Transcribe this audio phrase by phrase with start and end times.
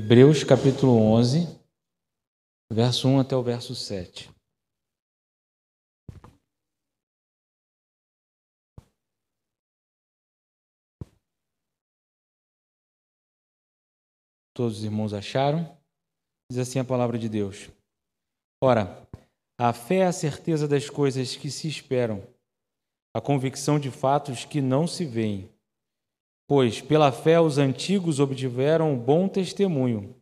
[0.00, 1.38] Hebreus capítulo 11,
[2.72, 4.30] verso 1 até o verso 7.
[14.54, 15.76] Todos os irmãos acharam?
[16.48, 17.68] Diz assim a palavra de Deus.
[18.62, 19.04] Ora,
[19.58, 22.22] a fé é a certeza das coisas que se esperam,
[23.12, 25.52] a convicção de fatos que não se veem.
[26.48, 30.16] Pois pela fé os antigos obtiveram bom testemunho.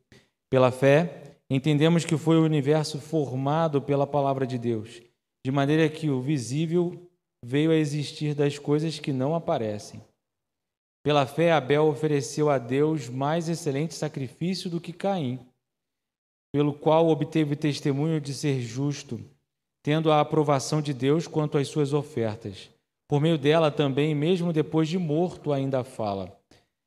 [0.50, 5.00] Pela fé entendemos que foi o universo formado pela palavra de Deus,
[5.44, 7.08] de maneira que o visível
[7.44, 10.02] veio a existir das coisas que não aparecem.
[11.04, 15.38] Pela fé Abel ofereceu a Deus mais excelente sacrifício do que Caim,
[16.52, 19.20] pelo qual obteve testemunho de ser justo,
[19.80, 22.68] tendo a aprovação de Deus quanto às suas ofertas.
[23.08, 26.36] Por meio dela também, mesmo depois de morto, ainda fala.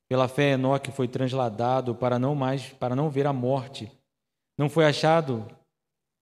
[0.10, 3.92] Pela fé Enoque foi transladado para não mais para não ver a morte.
[4.58, 5.48] Não foi achado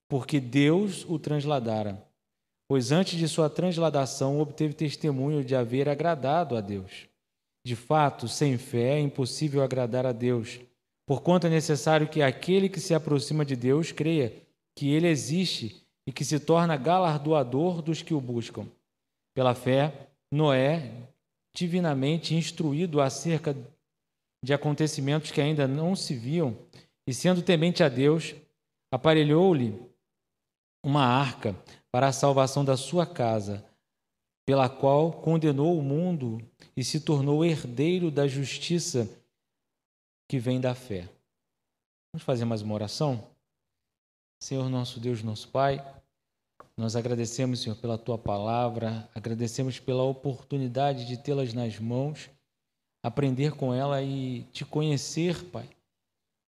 [0.08, 2.06] porque Deus o transladara.
[2.68, 7.08] Pois antes de sua transladação obteve testemunho de haver agradado a Deus.
[7.64, 10.60] De fato, sem fé é impossível agradar a Deus,
[11.06, 14.34] porquanto é necessário que aquele que se aproxima de Deus creia
[14.76, 18.66] que ele existe e que se torna galardoador dos que o buscam.
[19.34, 21.08] Pela fé, Noé,
[21.54, 23.56] divinamente instruído acerca
[24.44, 26.56] de acontecimentos que ainda não se viam,
[27.06, 28.34] e sendo temente a Deus,
[28.92, 29.74] aparelhou-lhe
[30.84, 31.56] uma arca
[31.90, 33.64] para a salvação da sua casa,
[34.46, 36.38] pela qual condenou o mundo
[36.76, 39.08] e se tornou herdeiro da justiça
[40.28, 41.08] que vem da fé.
[42.12, 43.28] Vamos fazer mais uma oração?
[44.42, 45.84] Senhor nosso Deus, nosso Pai,
[46.78, 52.30] nós agradecemos, Senhor, pela tua palavra, agradecemos pela oportunidade de tê-las nas mãos,
[53.02, 55.68] aprender com ela e te conhecer, Pai,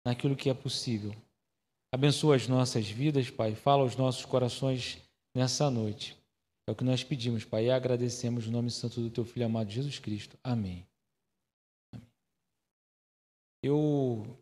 [0.06, 1.16] naquilo que é possível.
[1.90, 5.02] Abençoa as nossas vidas, Pai, fala aos nossos corações
[5.34, 6.18] nessa noite.
[6.68, 9.72] É o que nós pedimos, Pai, e agradecemos no nome santo do teu filho amado
[9.72, 10.38] Jesus Cristo.
[10.44, 10.86] Amém.
[11.94, 12.06] Amém.
[13.64, 14.38] Eu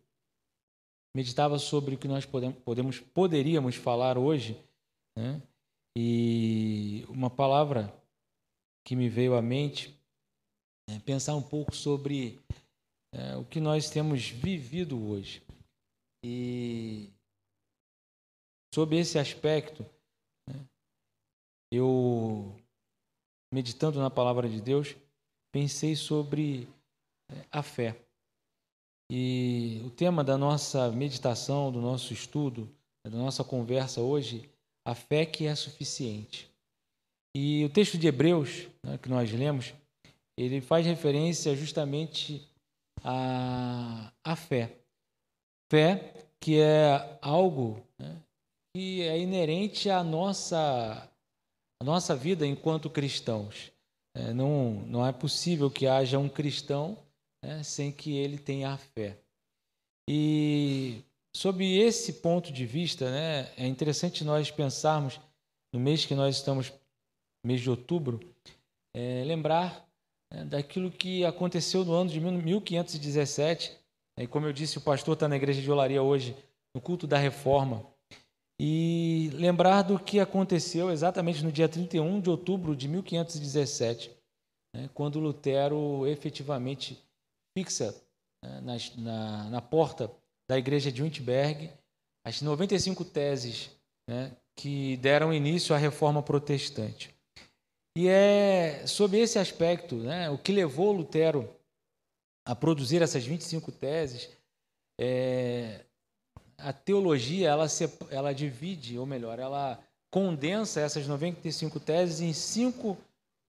[1.15, 4.59] meditava sobre o que nós podemos poderíamos falar hoje,
[5.15, 5.39] né?
[5.99, 7.91] E uma palavra
[8.85, 9.99] que me veio à mente
[10.87, 12.39] é pensar um pouco sobre
[13.11, 15.41] é, o que nós temos vivido hoje.
[16.23, 17.09] E
[18.71, 19.83] sobre esse aspecto,
[20.47, 20.67] né,
[21.73, 22.55] eu,
[23.51, 24.95] meditando na palavra de Deus,
[25.51, 26.67] pensei sobre
[27.31, 27.99] é, a fé.
[29.11, 32.71] E o tema da nossa meditação, do nosso estudo,
[33.03, 34.47] da nossa conversa hoje
[34.87, 36.49] a fé que é suficiente.
[37.35, 39.73] E o texto de Hebreus, né, que nós lemos,
[40.37, 42.47] ele faz referência justamente
[43.03, 44.77] à, à fé.
[45.69, 48.15] Fé que é algo né,
[48.73, 51.11] que é inerente à nossa,
[51.81, 53.73] à nossa vida enquanto cristãos.
[54.15, 56.97] É, não, não é possível que haja um cristão
[57.43, 59.19] né, sem que ele tenha a fé.
[60.09, 61.03] E
[61.37, 65.21] Sob esse ponto de vista, né, é interessante nós pensarmos,
[65.71, 66.73] no mês que nós estamos,
[67.45, 68.19] mês de outubro,
[68.91, 69.87] é, lembrar
[70.33, 73.71] né, daquilo que aconteceu no ano de 1517.
[74.17, 76.35] Né, e como eu disse, o pastor está na igreja de Olaria hoje,
[76.73, 77.85] no culto da reforma.
[78.59, 84.09] E lembrar do que aconteceu exatamente no dia 31 de outubro de 1517,
[84.75, 86.99] né, quando Lutero efetivamente
[87.55, 87.93] fixa
[88.43, 90.11] né, na, na, na porta
[90.49, 91.71] da igreja de Wittenberg,
[92.25, 93.69] as 95 teses
[94.09, 97.13] né, que deram início à reforma protestante.
[97.97, 101.53] E é sob esse aspecto, né, o que levou Lutero
[102.45, 104.29] a produzir essas 25 teses,
[104.99, 105.83] é,
[106.57, 112.97] a teologia ela, se, ela divide, ou melhor, ela condensa essas 95 teses em cinco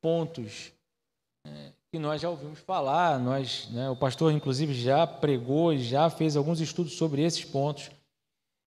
[0.00, 0.72] pontos
[1.46, 6.36] é, que nós já ouvimos falar, nós, né, o pastor inclusive já pregou, já fez
[6.36, 7.90] alguns estudos sobre esses pontos.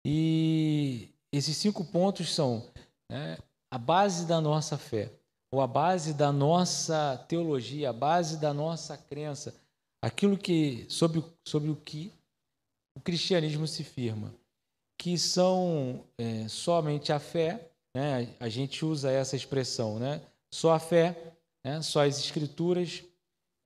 [0.06, 2.64] E esses cinco pontos são
[3.10, 3.38] né,
[3.70, 5.10] a base da nossa fé,
[5.52, 9.54] ou a base da nossa teologia, a base da nossa crença,
[10.02, 12.12] aquilo que sobre, sobre o que
[12.96, 14.32] o cristianismo se firma,
[14.96, 20.20] que são é, somente a fé, né, a gente usa essa expressão, né,
[20.52, 21.34] só a fé,
[21.64, 23.04] né, só as escrituras,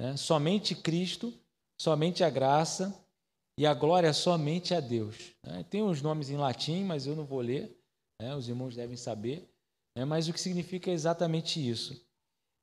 [0.02, 0.16] né?
[0.16, 1.32] Somente Cristo,
[1.80, 2.92] somente a graça
[3.56, 5.32] e a glória somente a Deus.
[5.44, 5.64] Né?
[5.70, 7.78] Tem uns nomes em latim, mas eu não vou ler,
[8.20, 8.34] né?
[8.34, 9.48] os irmãos devem saber,
[9.96, 10.04] né?
[10.04, 12.04] mas o que significa é exatamente isso.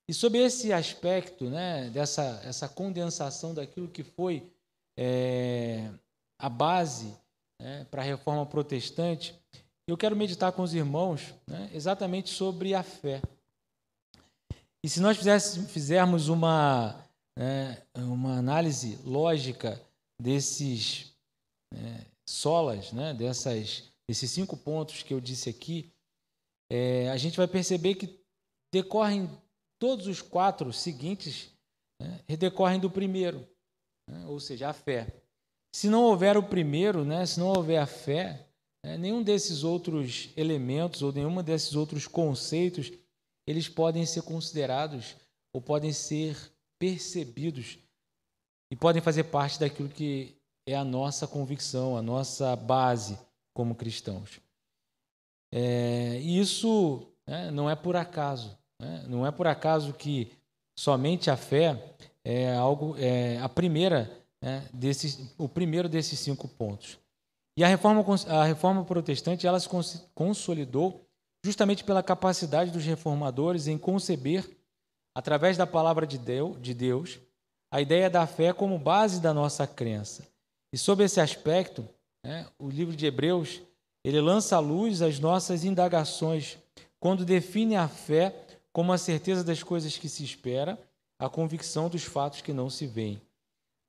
[0.05, 4.51] E sobre esse aspecto, né, dessa essa condensação daquilo que foi
[4.97, 5.89] é,
[6.37, 7.15] a base
[7.61, 9.39] né, para a reforma protestante,
[9.87, 11.33] eu quero meditar com os irmãos
[11.71, 13.21] exatamente sobre a fé.
[14.83, 15.17] E se nós
[15.67, 17.07] fizermos uma,
[17.39, 19.81] né, uma análise lógica
[20.21, 21.15] desses
[21.73, 25.89] né, solas, né, dessas, desses cinco pontos que eu disse aqui,
[26.69, 28.19] é, a gente vai perceber que
[28.73, 29.29] decorrem
[29.81, 31.49] todos os quatro seguintes,
[32.01, 33.47] né, decorrem do primeiro,
[34.09, 35.07] né, ou seja, a fé.
[35.73, 38.45] Se não houver o primeiro, né, se não houver a fé,
[38.85, 42.91] né, nenhum desses outros elementos ou nenhum desses outros conceitos
[43.47, 45.15] eles podem ser considerados
[45.55, 46.37] ou podem ser
[46.79, 47.77] percebidos
[48.71, 50.35] e podem fazer parte daquilo que
[50.67, 53.19] é a nossa convicção, a nossa base
[53.53, 54.39] como cristãos.
[55.53, 58.57] É, e isso né, não é por acaso.
[58.79, 59.05] Né?
[59.07, 60.31] Não é por acaso que
[60.77, 64.09] somente a fé é algo, é a primeira,
[64.41, 66.97] né, desses, o primeiro desses cinco pontos.
[67.57, 69.67] E a reforma, a reforma protestante ela se
[70.15, 71.05] consolidou
[71.43, 74.49] justamente pela capacidade dos reformadores em conceber,
[75.19, 77.19] através da palavra de Deus,
[77.69, 80.25] a ideia da fé como base da nossa crença.
[80.71, 81.85] E sob esse aspecto,
[82.23, 83.61] né, o livro de Hebreus
[84.01, 86.57] ele lança à luz as nossas indagações
[87.01, 88.33] quando define a fé
[88.71, 90.79] como a certeza das coisas que se espera,
[91.19, 93.21] a convicção dos fatos que não se veem.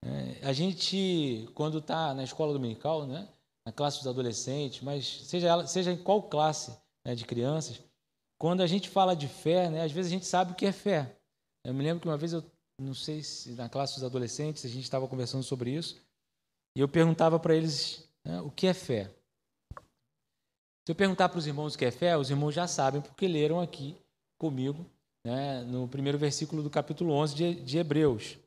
[0.05, 3.29] É, a gente, quando está na escola dominical, né,
[3.65, 7.81] na classe dos adolescentes, mas seja, ela, seja em qual classe, né, de crianças,
[8.37, 10.73] quando a gente fala de fé, né, às vezes a gente sabe o que é
[10.73, 11.20] fé.
[11.65, 12.45] Eu me lembro que uma vez eu
[12.81, 16.01] não sei se na classe dos adolescentes a gente estava conversando sobre isso
[16.77, 19.11] e eu perguntava para eles né, o que é fé.
[20.87, 23.29] Se eu perguntar para os irmãos o que é fé, os irmãos já sabem porque
[23.29, 23.97] leram aqui
[24.39, 24.85] comigo
[25.25, 28.39] né, no primeiro versículo do capítulo 11 de, de Hebreus.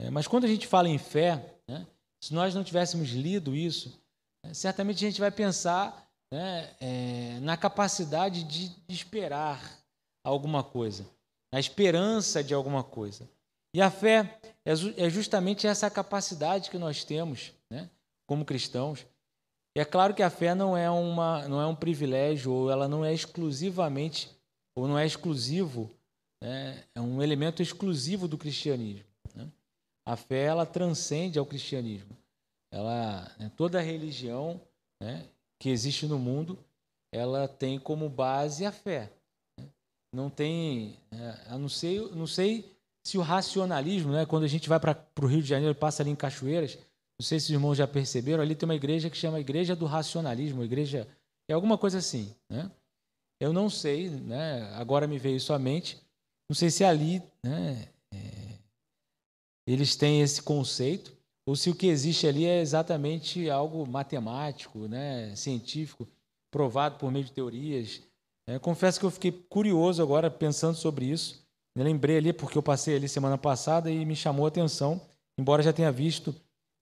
[0.00, 1.86] É, mas quando a gente fala em fé, né,
[2.22, 4.00] se nós não tivéssemos lido isso,
[4.44, 9.78] é, certamente a gente vai pensar né, é, na capacidade de esperar
[10.24, 11.06] alguma coisa,
[11.52, 13.28] na esperança de alguma coisa.
[13.74, 17.88] E a fé é, é justamente essa capacidade que nós temos, né,
[18.26, 19.06] como cristãos.
[19.76, 22.88] E é claro que a fé não é, uma, não é um privilégio, ou ela
[22.88, 24.30] não é exclusivamente,
[24.74, 25.90] ou não é exclusivo,
[26.42, 29.06] né, é um elemento exclusivo do cristianismo.
[29.34, 29.48] Né?
[30.06, 32.16] A fé ela transcende ao cristianismo.
[32.70, 34.60] Ela, né, toda religião
[35.00, 35.26] né,
[35.58, 36.58] que existe no mundo,
[37.12, 39.10] ela tem como base a fé.
[40.12, 42.74] Não tem, é, eu não sei, não sei
[43.04, 46.10] se o racionalismo, né, quando a gente vai para o Rio de Janeiro, passa ali
[46.10, 46.78] em Cachoeiras,
[47.20, 49.86] não sei se os irmãos já perceberam, ali tem uma igreja que chama Igreja do
[49.86, 51.06] Racionalismo, igreja
[51.48, 52.70] é alguma coisa assim, né?
[53.40, 54.70] Eu não sei, né?
[54.74, 55.98] Agora me veio isso à mente.
[56.48, 57.88] Não sei se ali, né?
[58.12, 58.58] É,
[59.66, 61.16] eles têm esse conceito,
[61.46, 66.06] ou se o que existe ali é exatamente algo matemático, né, científico,
[66.50, 68.02] provado por meio de teorias.
[68.48, 71.46] É, confesso que eu fiquei curioso agora pensando sobre isso.
[71.76, 74.98] Lembrei ali porque eu passei ali semana passada e me chamou a atenção,
[75.38, 76.34] embora já tenha visto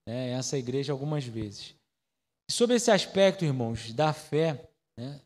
[0.08, 1.74] né, essa igreja algumas vezes.
[2.48, 5.20] Sobre esse aspecto, irmãos, da fé, né,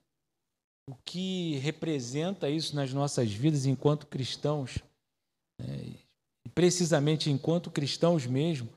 [0.88, 4.78] o que representa isso nas nossas vidas enquanto cristãos,
[5.60, 5.92] né,
[6.54, 8.72] precisamente enquanto cristãos mesmo,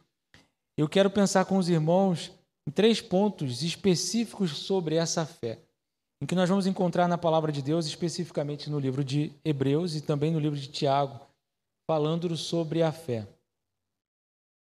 [0.78, 2.30] eu quero pensar com os irmãos
[2.68, 5.63] em três pontos específicos sobre essa fé,
[6.24, 10.00] em que nós vamos encontrar na palavra de Deus, especificamente no livro de Hebreus e
[10.00, 11.20] também no livro de Tiago,
[11.86, 13.28] falando sobre a fé.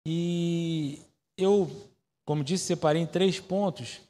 [0.04, 1.00] E
[1.38, 1.70] eu,
[2.26, 4.00] como disse, separei em três pontos,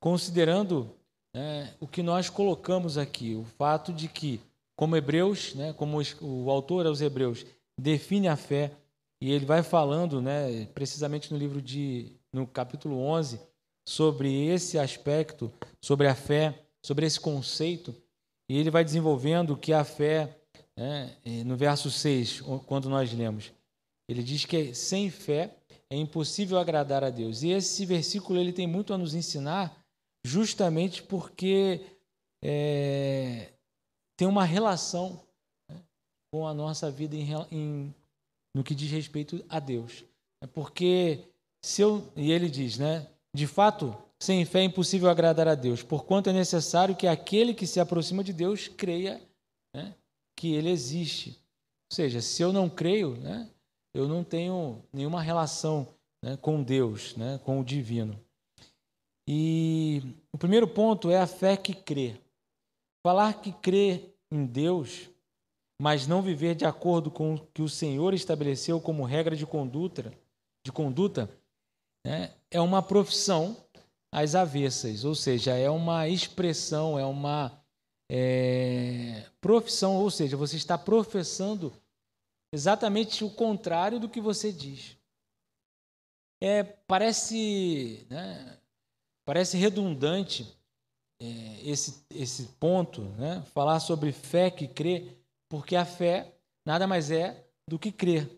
[0.00, 0.92] considerando
[1.32, 4.40] né, o que nós colocamos aqui, o fato de que,
[4.76, 7.46] como Hebreus, né, como o autor aos Hebreus
[7.80, 8.72] define a fé,
[9.22, 13.40] e ele vai falando, né, precisamente no livro de no capítulo 11,
[13.86, 17.94] sobre esse aspecto, sobre a fé, sobre esse conceito,
[18.48, 20.34] e ele vai desenvolvendo que a fé,
[20.74, 21.14] né,
[21.44, 23.52] no verso 6, quando nós lemos,
[24.08, 25.54] ele diz que sem fé
[25.90, 27.42] é impossível agradar a Deus.
[27.42, 29.84] E esse versículo ele tem muito a nos ensinar,
[30.24, 31.82] justamente porque
[32.42, 33.52] é,
[34.16, 35.20] tem uma relação
[35.70, 35.76] né,
[36.32, 37.94] com a nossa vida em, em
[38.56, 40.06] no que diz respeito a Deus.
[40.42, 41.28] É porque
[41.62, 45.82] se eu, e ele diz, né, de fato, sem fé é impossível agradar a Deus,
[45.82, 49.20] porquanto é necessário que aquele que se aproxima de Deus creia
[49.74, 49.94] né,
[50.36, 51.30] que ele existe.
[51.90, 53.48] Ou seja, se eu não creio, né,
[53.94, 55.88] eu não tenho nenhuma relação
[56.22, 58.18] né, com Deus, né, com o divino.
[59.26, 62.16] E o primeiro ponto é a fé que crê.
[63.06, 65.08] Falar que crê em Deus
[65.80, 70.12] mas não viver de acordo com o que o Senhor estabeleceu como regra de conduta,
[70.64, 71.30] de conduta
[72.04, 73.56] né, é uma profissão
[74.12, 77.62] às avessas, ou seja, é uma expressão, é uma
[78.10, 81.72] é, profissão, ou seja, você está professando
[82.52, 84.96] exatamente o contrário do que você diz.
[86.42, 88.58] É, parece, né,
[89.26, 90.46] parece redundante
[91.20, 95.16] é, esse, esse ponto, né, falar sobre fé que crê,
[95.50, 96.34] porque a fé
[96.66, 98.30] nada mais é do que crer.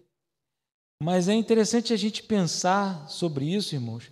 [1.03, 4.11] Mas é interessante a gente pensar sobre isso, irmãos,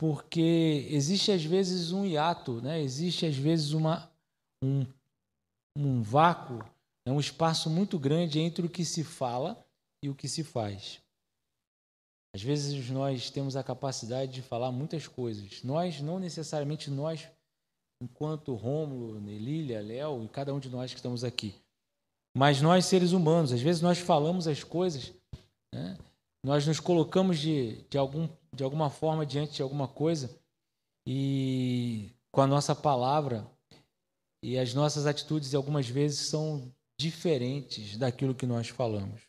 [0.00, 2.80] porque existe às vezes um hiato, né?
[2.80, 4.10] existe às vezes uma,
[4.64, 4.86] um,
[5.76, 6.64] um vácuo,
[7.06, 9.62] é um espaço muito grande entre o que se fala
[10.02, 11.02] e o que se faz.
[12.34, 15.62] Às vezes nós temos a capacidade de falar muitas coisas.
[15.62, 17.28] Nós, não necessariamente nós,
[18.02, 21.54] enquanto Rômulo, Nelília, Léo e cada um de nós que estamos aqui.
[22.34, 25.12] Mas nós, seres humanos, às vezes nós falamos as coisas,
[25.74, 25.98] né?
[26.42, 30.38] nós nos colocamos de, de, algum, de alguma forma diante de alguma coisa
[31.06, 33.50] e com a nossa palavra
[34.42, 39.22] e as nossas atitudes algumas vezes são diferentes daquilo que nós falamos.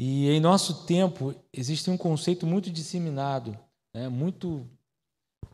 [0.00, 3.58] E em nosso tempo existe um conceito muito disseminado,
[3.94, 4.68] né, muito,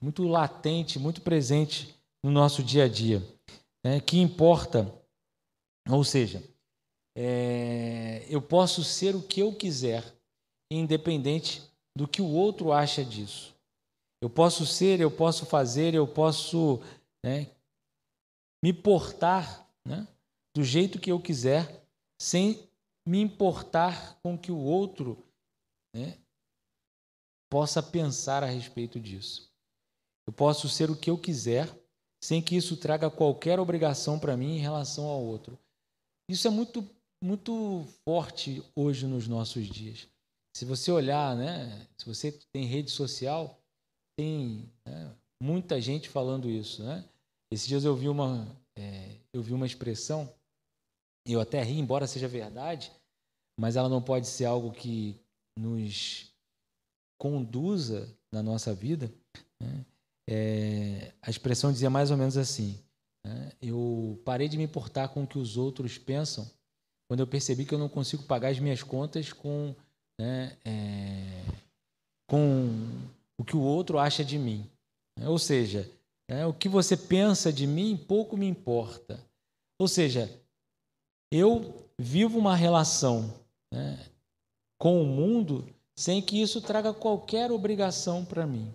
[0.03, 3.23] muito latente, muito presente no nosso dia a dia,
[3.85, 4.93] né, que importa,
[5.89, 6.43] ou seja,
[7.17, 10.05] é, eu posso ser o que eu quiser,
[10.71, 11.63] independente
[11.97, 13.55] do que o outro acha disso.
[14.21, 16.81] Eu posso ser, eu posso fazer, eu posso
[17.23, 17.51] né,
[18.63, 20.09] me portar né,
[20.55, 21.85] do jeito que eu quiser,
[22.21, 22.69] sem
[23.07, 25.23] me importar com que o outro
[25.95, 26.19] né,
[27.51, 29.53] possa pensar a respeito disso.
[30.27, 31.69] Eu posso ser o que eu quiser,
[32.23, 35.59] sem que isso traga qualquer obrigação para mim em relação ao outro.
[36.31, 36.89] Isso é muito,
[37.23, 40.09] muito forte hoje nos nossos dias.
[40.57, 43.61] Se você olhar, né, se você tem rede social,
[44.17, 46.83] tem né, muita gente falando isso.
[46.83, 47.05] Né?
[47.51, 48.47] Esses dias eu vi uma,
[48.77, 50.33] é, eu vi uma expressão
[51.27, 52.93] eu até ri, embora seja verdade,
[53.59, 55.19] mas ela não pode ser algo que
[55.59, 56.31] nos
[57.19, 59.13] conduza na nossa vida.
[59.61, 59.87] Né?
[60.29, 62.79] É, a expressão dizia mais ou menos assim:
[63.25, 63.53] né?
[63.63, 66.51] eu parei de me importar com o que os outros pensam
[67.09, 69.75] quando eu percebi que eu não consigo pagar as minhas contas com,
[70.19, 71.45] né, é,
[72.29, 72.69] com
[73.39, 74.69] o que o outro acha de mim.
[75.27, 75.91] Ou seja,
[76.29, 79.21] é, o que você pensa de mim pouco me importa.
[79.79, 80.31] Ou seja,
[81.33, 83.35] eu vivo uma relação
[83.73, 83.99] né,
[84.79, 88.73] com o mundo sem que isso traga qualquer obrigação para mim.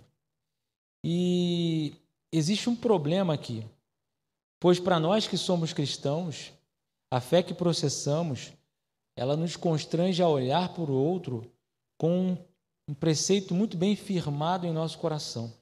[1.03, 1.93] E
[2.31, 3.65] existe um problema aqui,
[4.59, 6.53] pois para nós que somos cristãos,
[7.11, 8.53] a fé que processamos,
[9.19, 11.51] ela nos constrange a olhar para o outro
[11.97, 12.37] com
[12.87, 15.53] um preceito muito bem firmado em nosso coração,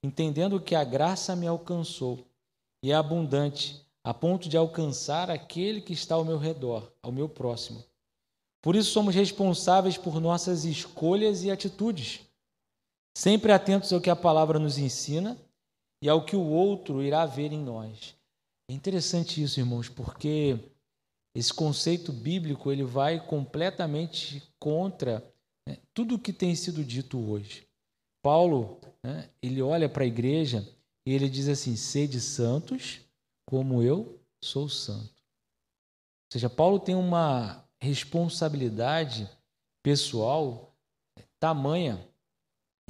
[0.00, 2.24] entendendo que a graça me alcançou
[2.84, 7.28] e é abundante a ponto de alcançar aquele que está ao meu redor, ao meu
[7.28, 7.82] próximo.
[8.62, 12.20] Por isso somos responsáveis por nossas escolhas e atitudes,
[13.18, 15.36] sempre atentos ao que a palavra nos ensina
[16.00, 18.14] e ao que o outro irá ver em nós.
[18.70, 20.60] É interessante isso, irmãos, porque
[21.34, 25.24] esse conceito bíblico ele vai completamente contra
[25.68, 27.66] né, tudo o que tem sido dito hoje.
[28.22, 30.66] Paulo, né, ele olha para a igreja
[31.06, 33.00] e ele diz assim: sede santos
[33.48, 35.04] como eu sou santo.
[35.04, 39.28] Ou seja, Paulo tem uma responsabilidade
[39.82, 40.70] pessoal
[41.40, 42.06] tamanha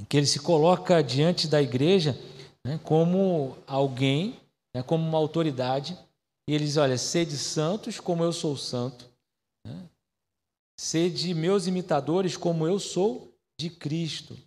[0.09, 2.19] que ele se coloca diante da igreja
[2.65, 4.39] né, como alguém,
[4.75, 5.97] né, como uma autoridade,
[6.47, 9.09] e ele diz: Olha, sede santos como eu sou santo,
[9.65, 9.89] né,
[10.79, 14.37] sede meus imitadores como eu sou de Cristo.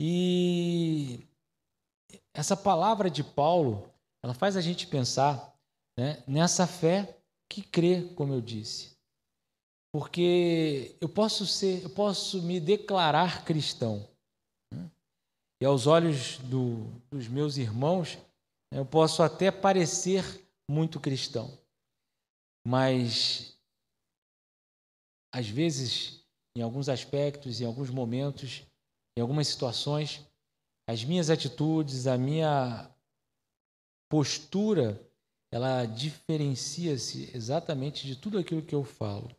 [0.00, 1.20] E
[2.34, 3.90] essa palavra de Paulo
[4.22, 5.56] ela faz a gente pensar
[5.96, 7.16] né, nessa fé
[7.48, 8.96] que crê, como eu disse.
[9.94, 14.06] Porque eu posso ser, eu posso me declarar cristão.
[14.74, 14.90] Né?
[15.62, 18.18] E aos olhos do, dos meus irmãos,
[18.72, 21.58] eu posso até parecer muito cristão.
[22.66, 23.56] Mas
[25.32, 26.24] às vezes,
[26.56, 28.62] em alguns aspectos, em alguns momentos,
[29.16, 30.20] em algumas situações,
[30.88, 32.90] as minhas atitudes, a minha
[34.08, 35.00] postura,
[35.52, 39.30] ela diferencia-se exatamente de tudo aquilo que eu falo.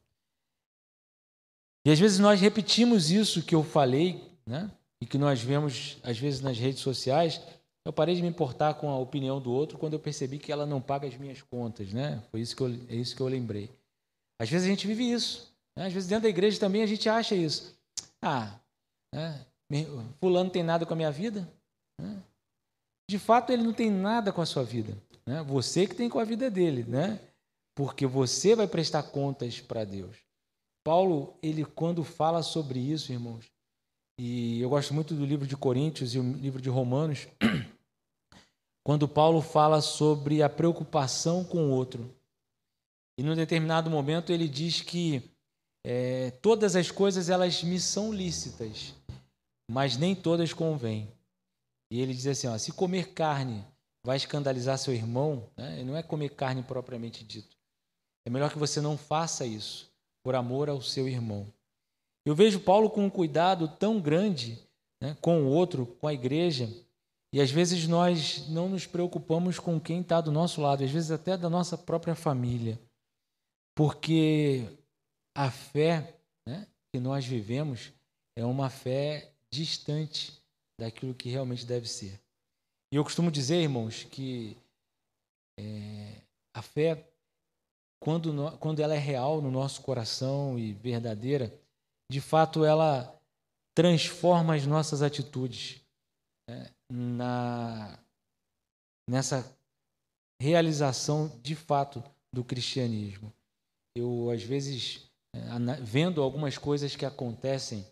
[1.85, 4.69] E às vezes nós repetimos isso que eu falei, né?
[5.01, 7.41] E que nós vemos às vezes nas redes sociais.
[7.87, 10.65] Eu parei de me importar com a opinião do outro quando eu percebi que ela
[10.65, 12.21] não paga as minhas contas, né?
[12.29, 13.71] Foi isso que eu, é isso que eu lembrei.
[14.41, 15.55] Às vezes a gente vive isso.
[15.73, 15.85] Né?
[15.85, 17.79] Às vezes dentro da igreja também a gente acha isso.
[18.21, 18.59] Ah,
[19.15, 19.45] né?
[20.19, 21.49] Fulano tem nada com a minha vida?
[21.97, 22.21] Né?
[23.09, 24.97] De fato, ele não tem nada com a sua vida.
[25.25, 25.41] Né?
[25.43, 27.21] Você que tem com a vida dele, né?
[27.73, 30.17] Porque você vai prestar contas para Deus.
[30.85, 33.45] Paulo, ele quando fala sobre isso, irmãos,
[34.19, 37.27] e eu gosto muito do livro de Coríntios e o livro de Romanos,
[38.87, 42.09] quando Paulo fala sobre a preocupação com o outro.
[43.19, 45.29] E num determinado momento ele diz que
[45.85, 48.95] é, todas as coisas elas me são lícitas,
[49.69, 51.11] mas nem todas convêm.
[51.91, 53.61] E ele diz assim: ó, se comer carne
[54.05, 55.83] vai escandalizar seu irmão, né?
[55.83, 57.57] não é comer carne propriamente dito.
[58.25, 59.91] É melhor que você não faça isso
[60.23, 61.45] por amor ao seu irmão.
[62.25, 64.57] Eu vejo Paulo com um cuidado tão grande
[65.01, 66.69] né, com o outro, com a igreja,
[67.33, 71.11] e às vezes nós não nos preocupamos com quem está do nosso lado, às vezes
[71.11, 72.79] até da nossa própria família,
[73.75, 74.65] porque
[75.35, 77.91] a fé né, que nós vivemos
[78.37, 80.41] é uma fé distante
[80.79, 82.19] daquilo que realmente deve ser.
[82.91, 84.55] E eu costumo dizer, irmãos, que
[85.59, 86.21] é,
[86.55, 87.07] a fé,
[88.01, 91.53] quando, no, quando ela é real no nosso coração e verdadeira,
[92.09, 93.13] de fato, ela
[93.75, 95.81] transforma as nossas atitudes
[96.49, 97.99] né, na,
[99.09, 99.45] nessa
[100.41, 102.03] realização de fato
[102.33, 103.33] do cristianismo.
[103.95, 105.39] Eu, às vezes, é,
[105.81, 107.85] vendo algumas coisas que acontecem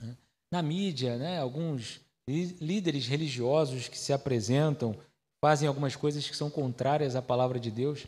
[0.00, 0.16] né,
[0.52, 4.98] na mídia, né, alguns líderes religiosos que se apresentam,
[5.44, 8.06] fazem algumas coisas que são contrárias à palavra de Deus,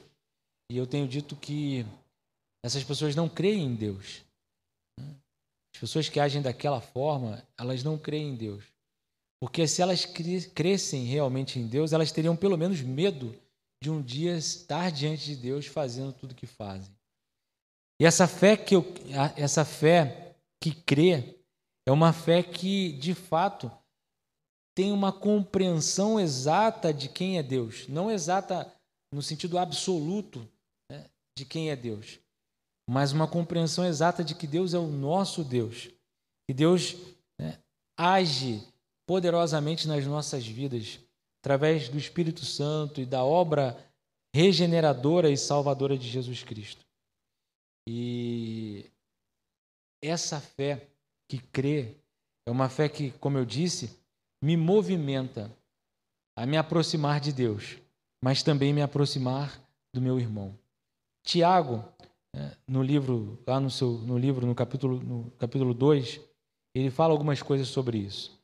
[0.70, 1.84] e eu tenho dito que
[2.64, 4.22] essas pessoas não creem em Deus.
[4.98, 8.64] As pessoas que agem daquela forma, elas não creem em Deus.
[9.40, 10.06] Porque se elas
[10.54, 13.34] crescem realmente em Deus, elas teriam pelo menos medo
[13.82, 16.94] de um dia estar diante de Deus fazendo tudo o que fazem.
[18.00, 18.84] E essa fé que eu,
[19.36, 21.38] essa fé que crê
[21.86, 23.70] é uma fé que, de fato,
[24.74, 28.70] tem uma compreensão exata de quem é Deus, não exata
[29.12, 30.46] no sentido absoluto
[30.90, 32.18] né, de quem é Deus,
[32.88, 35.88] mas uma compreensão exata de que Deus é o nosso Deus.
[36.48, 36.94] Que Deus
[37.40, 37.58] né,
[37.98, 38.62] age
[39.06, 40.98] poderosamente nas nossas vidas,
[41.40, 43.78] através do Espírito Santo e da obra
[44.34, 46.84] regeneradora e salvadora de Jesus Cristo.
[47.88, 48.90] E
[50.02, 50.88] essa fé
[51.28, 51.94] que crê
[52.44, 53.98] é uma fé que, como eu disse,
[54.42, 55.50] me movimenta
[56.36, 57.78] a me aproximar de Deus,
[58.22, 59.58] mas também me aproximar
[59.94, 60.56] do meu irmão.
[61.24, 61.84] Tiago,
[62.34, 66.20] é, no livro, lá no, seu, no livro, no capítulo, no capítulo 2,
[66.74, 68.35] ele fala algumas coisas sobre isso.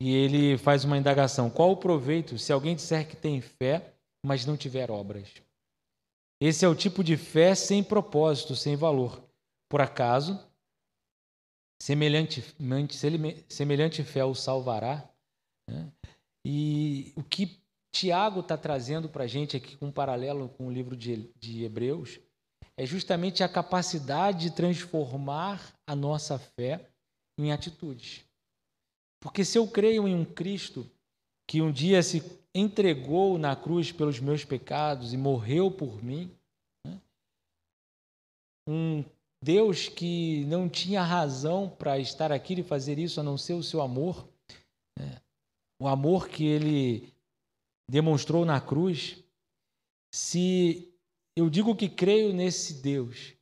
[0.00, 4.44] E ele faz uma indagação: qual o proveito se alguém disser que tem fé, mas
[4.44, 5.28] não tiver obras?
[6.40, 9.22] Esse é o tipo de fé sem propósito, sem valor.
[9.70, 10.38] Por acaso,
[11.80, 12.44] semelhante,
[13.48, 15.08] semelhante fé o salvará?
[15.68, 15.90] Né?
[16.44, 17.58] E o que
[17.90, 21.64] Tiago está trazendo para a gente aqui, com um paralelo com o livro de, de
[21.64, 22.20] Hebreus,
[22.76, 26.86] é justamente a capacidade de transformar a nossa fé
[27.38, 28.25] em atitudes.
[29.26, 30.88] Porque se eu creio em um Cristo
[31.48, 32.22] que um dia se
[32.54, 36.30] entregou na cruz pelos meus pecados e morreu por mim,
[36.86, 37.00] né?
[38.68, 39.04] um
[39.42, 43.64] Deus que não tinha razão para estar aqui e fazer isso a não ser o
[43.64, 44.28] seu amor,
[44.96, 45.20] né?
[45.82, 47.12] o amor que ele
[47.90, 49.24] demonstrou na cruz,
[50.14, 50.94] se
[51.36, 53.32] eu digo que creio nesse Deus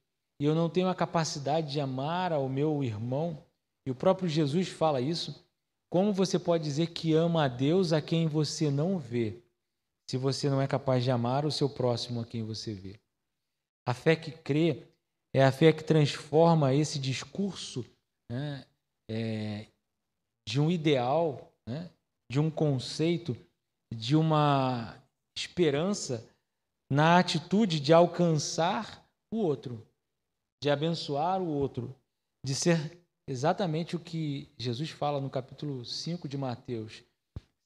[0.41, 3.45] e eu não tenho a capacidade de amar ao meu irmão,
[3.87, 5.45] e o próprio Jesus fala isso,
[5.95, 9.41] como você pode dizer que ama a Deus a quem você não vê,
[10.11, 12.99] se você não é capaz de amar o seu próximo a quem você vê?
[13.87, 14.89] A fé que crê
[15.33, 17.85] é a fé que transforma esse discurso
[18.29, 18.67] né,
[19.09, 19.69] é,
[20.49, 21.89] de um ideal, né,
[22.29, 23.37] de um conceito,
[23.95, 25.01] de uma
[25.39, 26.29] esperança
[26.91, 29.87] na atitude de alcançar o outro,
[30.61, 31.95] de abençoar o outro,
[32.45, 37.03] de ser exatamente o que Jesus fala no capítulo 5 de Mateus: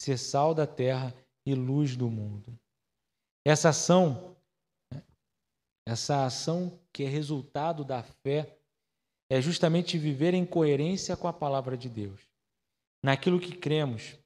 [0.01, 1.15] ser sal da terra
[1.47, 2.59] e luz do mundo.
[3.47, 4.37] Essa ação,
[4.93, 5.03] né,
[5.87, 8.59] essa ação que é resultado da fé,
[9.31, 12.21] é justamente viver em coerência com a palavra de Deus,
[13.03, 14.17] naquilo que cremos,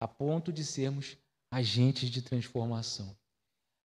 [0.00, 1.16] a ponto de sermos
[1.52, 3.16] agentes de transformação.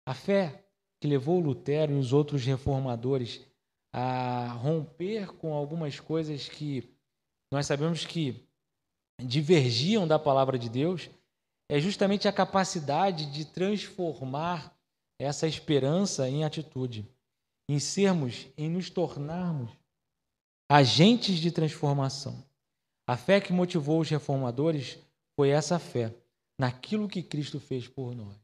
[0.06, 0.64] A fé
[1.00, 3.46] que levou Lutero e os outros reformadores
[3.92, 6.88] a romper com algumas coisas que
[7.50, 8.46] nós sabemos que
[9.18, 11.10] divergiam da palavra de Deus
[11.68, 14.76] é justamente a capacidade de transformar
[15.18, 17.06] essa esperança em atitude,
[17.68, 19.70] em sermos, em nos tornarmos
[20.68, 22.44] agentes de transformação.
[23.06, 24.98] A fé que motivou os reformadores
[25.34, 26.14] foi essa fé
[26.56, 28.36] naquilo que Cristo fez por nós.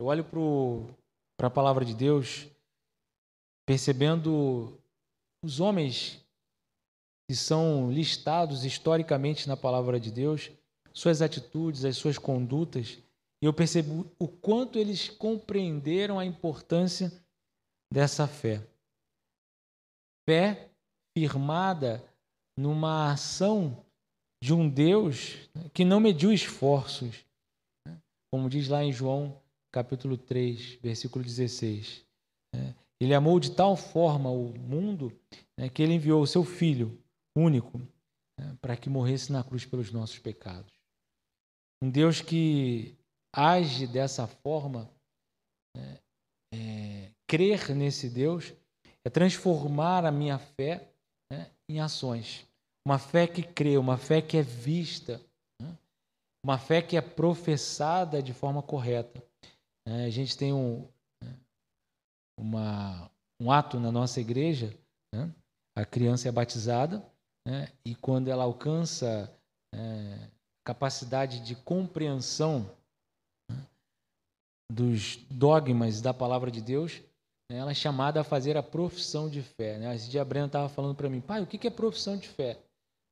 [0.00, 0.24] Eu olho
[1.36, 2.46] para a palavra de Deus,
[3.66, 4.78] percebendo
[5.44, 6.22] os homens
[7.28, 10.50] que são listados historicamente na palavra de Deus,
[10.92, 12.98] suas atitudes, as suas condutas,
[13.42, 17.12] e eu percebo o quanto eles compreenderam a importância
[17.92, 18.64] dessa fé.
[20.28, 20.70] Fé
[21.16, 22.04] firmada
[22.56, 23.84] numa ação
[24.42, 27.24] de um Deus que não mediu esforços,
[27.86, 27.98] né?
[28.30, 29.40] como diz lá em João
[29.72, 32.04] capítulo 3, versículo 16.
[33.02, 33.06] Né?
[33.06, 35.12] Ele amou de tal forma o mundo
[35.58, 36.98] né, que ele enviou o seu Filho
[37.36, 37.80] único
[38.60, 40.72] para que morresse na cruz pelos nossos pecados.
[41.82, 42.96] Um Deus que
[43.34, 44.90] age dessa forma,
[46.54, 48.52] é, crer nesse Deus
[49.04, 50.88] é transformar a minha fé
[51.30, 52.46] né, em ações.
[52.86, 55.20] Uma fé que crê, uma fé que é vista,
[55.60, 55.76] né,
[56.44, 59.22] uma fé que é professada de forma correta.
[59.86, 60.91] É, a gente tem um, né,
[62.42, 64.76] uma, um ato na nossa igreja,
[65.14, 65.32] né,
[65.76, 67.02] a criança é batizada,
[67.46, 69.32] né, e quando ela alcança
[69.74, 70.28] é,
[70.64, 72.70] capacidade de compreensão
[74.70, 77.00] dos dogmas da palavra de Deus,
[77.50, 79.78] né, ela é chamada a fazer a profissão de fé.
[79.78, 79.94] Né?
[79.94, 82.58] Esse dia a Brena estava falando para mim, pai, o que é profissão de fé?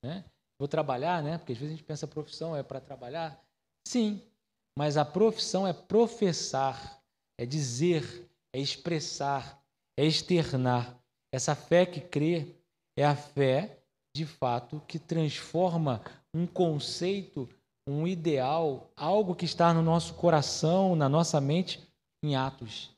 [0.04, 0.24] Né?
[0.58, 1.38] Vou trabalhar, né?
[1.38, 3.42] Porque às vezes a gente pensa profissão é para trabalhar.
[3.86, 4.22] Sim,
[4.76, 7.02] mas a profissão é professar,
[7.38, 9.62] é dizer, é expressar,
[9.98, 10.98] é externar.
[11.32, 12.56] Essa fé que crê
[12.96, 13.82] é a fé,
[14.14, 16.02] de fato, que transforma
[16.34, 17.48] um conceito
[17.90, 21.80] um ideal, algo que está no nosso coração, na nossa mente,
[22.22, 22.90] em atos,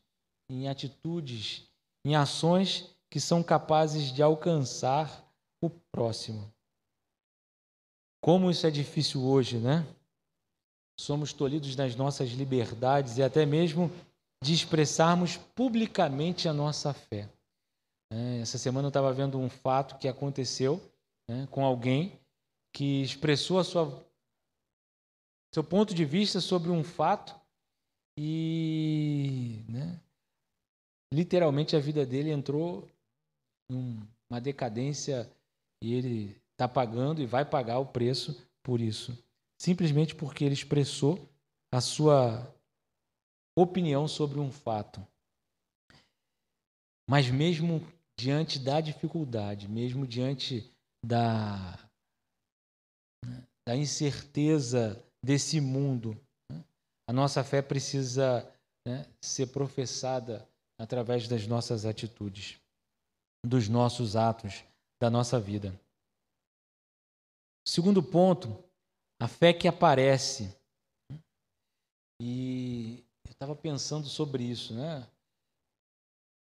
[0.51, 1.67] em atitudes,
[2.05, 5.27] em ações que são capazes de alcançar
[5.63, 6.53] o próximo.
[8.21, 9.87] Como isso é difícil hoje, né?
[10.99, 13.91] Somos tolhidos nas nossas liberdades e até mesmo
[14.43, 17.31] de expressarmos publicamente a nossa fé.
[18.13, 20.83] É, essa semana eu estava vendo um fato que aconteceu
[21.31, 22.21] né, com alguém
[22.75, 24.05] que expressou a sua
[25.55, 27.39] seu ponto de vista sobre um fato
[28.19, 30.01] e né,
[31.13, 32.89] literalmente a vida dele entrou
[33.71, 35.31] numa decadência
[35.83, 39.17] e ele está pagando e vai pagar o preço por isso,
[39.59, 41.29] simplesmente porque ele expressou
[41.71, 42.55] a sua
[43.57, 45.07] opinião sobre um fato.
[47.09, 47.81] Mas mesmo
[48.19, 50.73] diante da dificuldade, mesmo diante
[51.05, 51.79] da,
[53.67, 56.17] da incerteza desse mundo.
[56.51, 56.65] Né?
[57.09, 58.49] A nossa fé precisa
[58.87, 62.59] né, ser professada através das nossas atitudes,
[63.45, 64.65] dos nossos atos,
[65.01, 65.79] da nossa vida.
[67.67, 68.63] Segundo ponto,
[69.21, 70.57] a fé que aparece.
[72.21, 73.12] E eu
[73.43, 75.05] estava pensando sobre isso, né?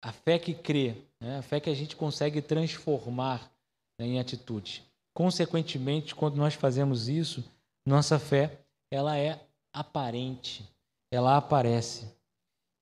[0.03, 1.39] A fé que crê, né?
[1.39, 3.51] a fé que a gente consegue transformar
[3.99, 4.83] né, em atitude.
[5.15, 7.43] Consequentemente, quando nós fazemos isso,
[7.87, 8.59] nossa fé,
[8.91, 9.43] ela é
[9.73, 10.69] aparente,
[11.11, 12.07] ela aparece.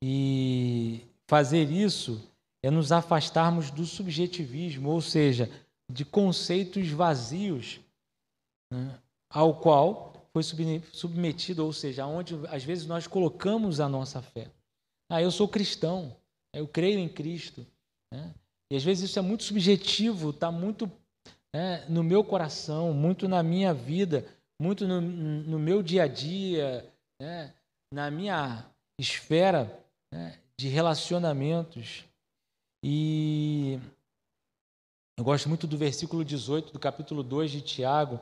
[0.04, 2.30] E fazer isso
[2.62, 5.50] é nos afastarmos do subjetivismo, ou seja,
[5.89, 7.80] de conceitos vazios
[8.70, 10.43] né, ao qual foi
[10.91, 14.50] submetido, ou seja, onde às vezes nós colocamos a nossa fé.
[15.08, 16.15] Ah, eu sou cristão,
[16.52, 17.65] eu creio em Cristo.
[18.12, 18.34] Né?
[18.72, 20.91] E às vezes isso é muito subjetivo, está muito
[21.54, 24.26] né, no meu coração, muito na minha vida,
[24.60, 26.91] muito no, no meu dia a dia,
[27.22, 27.54] né,
[27.93, 28.65] na minha
[29.00, 29.72] esfera
[30.12, 32.06] né, de relacionamentos.
[32.84, 33.80] E
[35.15, 38.19] eu gosto muito do versículo 18 do capítulo 2 de Tiago,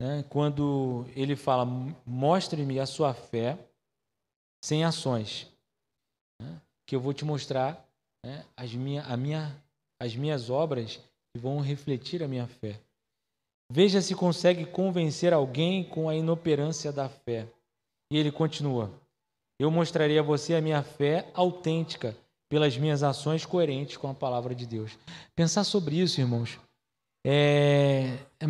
[0.00, 1.64] né, quando ele fala:
[2.06, 3.58] Mostre-me a sua fé
[4.64, 5.46] sem ações,
[6.40, 7.86] né, que eu vou te mostrar
[8.24, 9.62] né, as, minha, a minha,
[10.00, 12.80] as minhas obras que vão refletir a minha fé.
[13.70, 17.46] Veja se consegue convencer alguém com a inoperância da fé.
[18.10, 18.90] E ele continua:
[19.58, 22.16] Eu mostrarei a você a minha fé autêntica
[22.48, 24.98] pelas minhas ações coerentes com a palavra de Deus.
[25.36, 26.58] Pensar sobre isso, irmãos,
[27.30, 28.46] é, é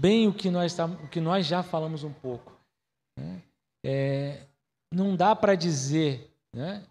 [0.00, 2.58] bem o que, nós, o que nós já falamos um pouco.
[3.18, 3.42] Né?
[3.84, 4.46] É,
[4.90, 6.86] não dá para dizer né,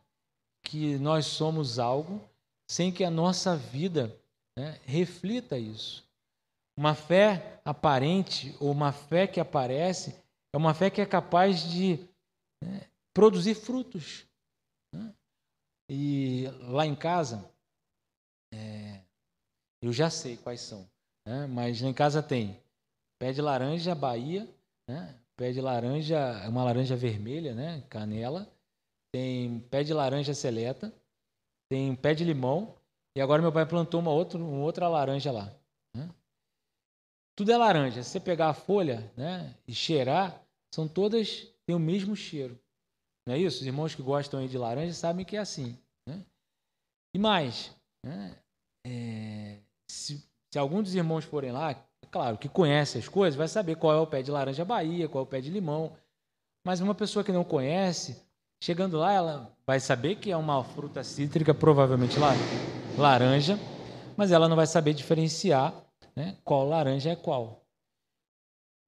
[0.61, 2.21] que nós somos algo
[2.69, 4.15] sem que a nossa vida
[4.55, 6.07] né, reflita isso.
[6.77, 10.15] Uma fé aparente ou uma fé que aparece
[10.53, 11.97] é uma fé que é capaz de
[12.63, 14.27] né, produzir frutos.
[14.93, 15.11] Né?
[15.89, 17.51] E lá em casa,
[18.53, 19.01] é,
[19.81, 20.87] eu já sei quais são,
[21.25, 21.47] né?
[21.47, 22.61] mas em casa tem
[23.23, 24.45] Pé de laranja, Bahia,
[24.85, 25.17] né?
[25.37, 27.81] Pé de laranja, uma laranja vermelha, né?
[27.89, 28.51] Canela.
[29.13, 30.93] Tem pé de laranja seleta.
[31.69, 32.75] Tem pé de limão.
[33.15, 35.55] E agora meu pai plantou uma outra, uma outra laranja lá.
[35.95, 36.09] Né?
[37.33, 38.03] Tudo é laranja.
[38.03, 42.59] Se você pegar a folha né, e cheirar, são todas, têm o mesmo cheiro.
[43.25, 43.61] Não é isso?
[43.61, 45.77] Os irmãos que gostam aí de laranja sabem que é assim.
[46.05, 46.25] Né?
[47.15, 48.37] E mais, né?
[48.85, 51.75] é, se, se algum dos irmãos forem lá,
[52.11, 55.23] claro, que conhece as coisas, vai saber qual é o pé de laranja Bahia, qual
[55.23, 55.93] é o pé de limão.
[56.63, 58.23] Mas uma pessoa que não conhece,
[58.63, 62.33] chegando lá, ela vai saber que é uma fruta cítrica, provavelmente lá,
[62.99, 63.57] laranja,
[64.15, 65.73] mas ela não vai saber diferenciar
[66.15, 67.65] né, qual laranja é qual.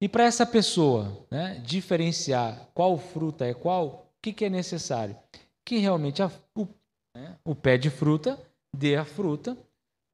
[0.00, 5.16] E para essa pessoa né, diferenciar qual fruta é qual, o que, que é necessário?
[5.64, 6.68] Que realmente a, o,
[7.12, 8.40] né, o pé de fruta
[8.72, 9.58] dê a fruta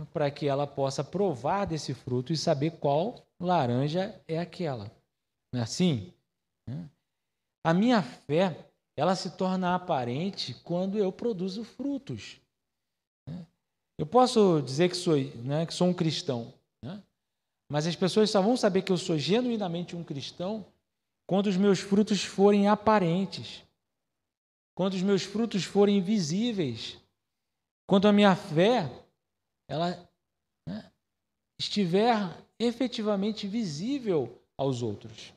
[0.06, 4.90] para que ela possa provar desse fruto e saber qual laranja é aquela.
[5.52, 6.12] Não é assim?
[6.66, 6.88] Né?
[7.64, 12.40] A minha fé, ela se torna aparente quando eu produzo frutos.
[13.28, 13.46] Né?
[13.98, 17.02] Eu posso dizer que sou, né, que sou um cristão, né?
[17.70, 20.64] mas as pessoas só vão saber que eu sou genuinamente um cristão
[21.26, 23.62] quando os meus frutos forem aparentes,
[24.74, 26.98] quando os meus frutos forem visíveis,
[27.86, 28.90] quando a minha fé
[29.72, 30.06] ela
[30.68, 30.92] né,
[31.58, 32.14] estiver
[32.58, 35.32] efetivamente visível aos outros.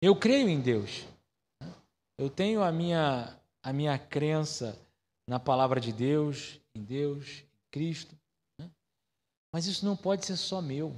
[0.00, 1.04] Eu creio em Deus.
[1.60, 1.74] Né?
[2.16, 4.80] Eu tenho a minha, a minha crença
[5.28, 8.16] na palavra de Deus, em Deus, em Cristo.
[8.60, 8.70] Né?
[9.52, 10.94] Mas isso não pode ser só meu.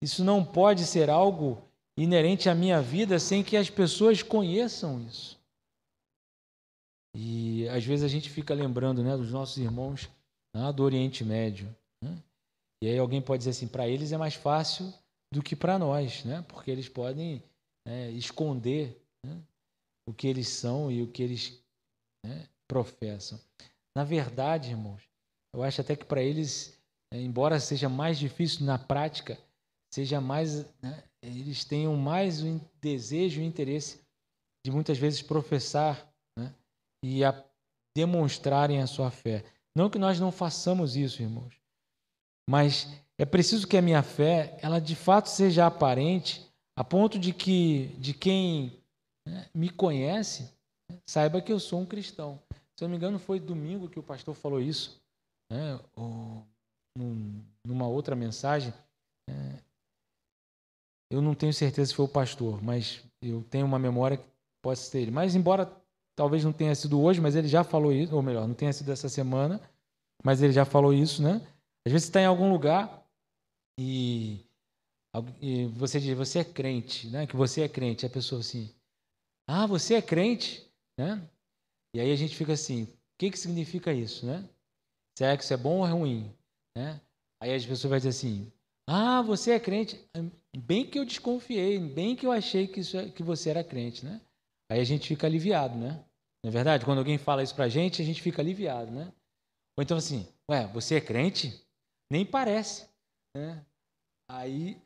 [0.00, 1.60] Isso não pode ser algo
[1.98, 5.36] inerente à minha vida sem que as pessoas conheçam isso.
[7.12, 10.08] E às vezes a gente fica lembrando né, dos nossos irmãos
[10.58, 11.74] né, do Oriente Médio.
[12.02, 12.20] Né?
[12.82, 14.92] E aí alguém pode dizer assim, para eles é mais fácil
[15.32, 16.44] do que para nós, né?
[16.48, 17.42] porque eles podem
[17.86, 19.40] né, esconder né,
[20.08, 21.62] o que eles são e o que eles
[22.26, 23.38] né, professam.
[23.96, 25.02] Na verdade, irmãos,
[25.54, 26.78] eu acho até que para eles,
[27.12, 29.38] é, embora seja mais difícil na prática,
[29.92, 34.00] seja mais, né, eles tenham mais o desejo e o interesse
[34.64, 36.54] de muitas vezes professar né,
[37.04, 37.44] e a
[37.96, 39.44] demonstrarem a sua fé.
[39.78, 41.54] Não que nós não façamos isso, irmãos,
[42.50, 46.44] mas é preciso que a minha fé, ela de fato seja aparente,
[46.76, 48.82] a ponto de que de quem
[49.24, 50.52] né, me conhece
[51.08, 52.42] saiba que eu sou um cristão.
[52.74, 55.00] Se eu não me engano, foi domingo que o pastor falou isso,
[55.48, 56.44] né, ou,
[56.96, 58.74] num, numa outra mensagem.
[59.30, 59.62] É,
[61.08, 64.26] eu não tenho certeza se foi o pastor, mas eu tenho uma memória que
[64.60, 65.12] pode ser ele.
[65.12, 65.70] Mas, embora
[66.18, 68.90] talvez não tenha sido hoje, mas ele já falou isso, ou melhor, não tenha sido
[68.90, 69.60] essa semana,
[70.24, 71.40] mas ele já falou isso, né?
[71.86, 73.06] Às vezes você está em algum lugar
[73.78, 74.44] e,
[75.40, 77.24] e, você diz, você é crente, né?
[77.24, 78.04] Que você é crente.
[78.04, 78.68] A pessoa assim,
[79.46, 81.24] ah, você é crente, né?
[81.94, 84.44] E aí a gente fica assim, o que, que significa isso, né?
[85.16, 86.34] Será que isso é bom ou é ruim,
[86.76, 87.00] né?
[87.40, 88.52] Aí as pessoas vão dizer assim,
[88.88, 90.04] ah, você é crente.
[90.56, 94.04] Bem que eu desconfiei, bem que eu achei que, isso, é, que você era crente,
[94.04, 94.20] né?
[94.68, 96.04] Aí a gente fica aliviado, né?
[96.42, 96.84] Não é verdade?
[96.84, 99.12] Quando alguém fala isso pra gente, a gente fica aliviado, né?
[99.76, 101.64] Ou então assim, ué, você é crente?
[102.10, 102.88] Nem parece.
[103.36, 103.64] Né?
[104.30, 104.80] Aí,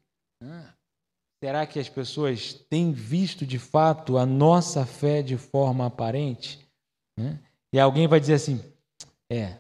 [1.43, 6.67] será que as pessoas têm visto de fato a nossa fé de forma aparente?
[7.19, 7.39] Né?
[7.73, 8.61] E alguém vai dizer assim,
[9.31, 9.59] é,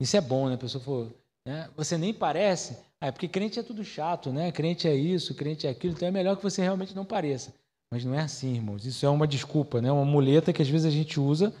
[0.00, 0.54] isso é bom, né?
[0.54, 1.12] A pessoa falou,
[1.46, 1.70] né?
[1.76, 2.76] você nem parece.
[3.00, 4.52] Ah, é porque crente é tudo chato, né?
[4.52, 7.54] Crente é isso, crente é aquilo, então é melhor que você realmente não pareça.
[7.92, 8.86] Mas não é assim, irmãos.
[8.86, 9.90] Isso é uma desculpa, né?
[9.90, 11.54] uma muleta que às vezes a gente usa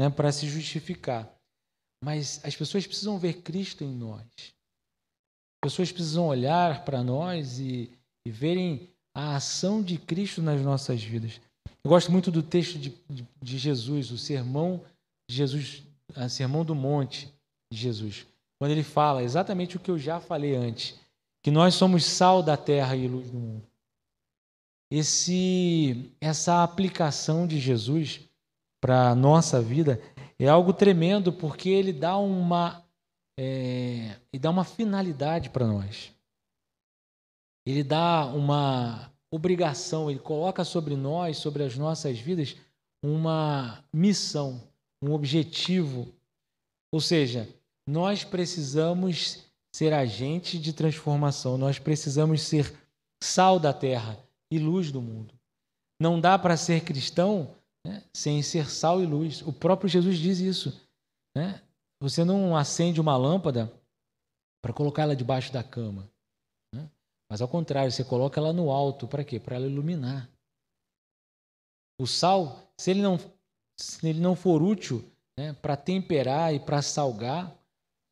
[0.00, 1.30] né, para se justificar.
[2.02, 4.24] Mas as pessoas precisam ver Cristo em nós.
[5.64, 7.90] As pessoas precisam olhar para nós e,
[8.26, 11.40] e, verem a ação de Cristo nas nossas vidas.
[11.84, 14.84] Eu gosto muito do texto de, de, de Jesus, o sermão
[15.28, 15.82] de Jesus,
[16.14, 17.32] o sermão do monte
[17.72, 18.26] de Jesus,
[18.58, 20.98] quando ele fala exatamente o que eu já falei antes,
[21.42, 23.66] que nós somos sal da terra e luz do mundo.
[24.90, 28.20] Esse, essa aplicação de Jesus
[28.80, 30.00] para a nossa vida
[30.38, 32.84] é algo tremendo porque ele dá uma,
[33.38, 36.12] é, dá uma finalidade para nós.
[37.66, 42.56] Ele dá uma obrigação, ele coloca sobre nós, sobre as nossas vidas,
[43.04, 44.62] uma missão,
[45.02, 46.06] um objetivo.
[46.92, 47.48] Ou seja,
[47.88, 49.44] nós precisamos
[49.74, 52.72] ser agentes de transformação, nós precisamos ser
[53.20, 55.34] sal da terra e luz do mundo.
[56.00, 57.54] Não dá para ser cristão
[57.86, 58.02] né?
[58.14, 59.42] sem ser sal e luz.
[59.42, 60.88] O próprio Jesus diz isso.
[61.36, 61.62] Né?
[62.00, 63.72] Você não acende uma lâmpada
[64.62, 66.10] para colocá-la debaixo da cama.
[66.74, 66.90] Né?
[67.30, 69.38] Mas ao contrário, você coloca ela no alto, para quê?
[69.40, 70.28] Para ela iluminar.
[72.00, 73.18] O sal, se ele não,
[73.78, 77.56] se ele não for útil né, para temperar e para salgar,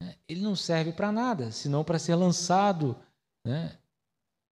[0.03, 2.97] né, ele não serve para nada, senão para ser lançado,
[3.47, 3.79] né,